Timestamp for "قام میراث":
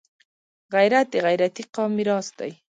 1.75-2.27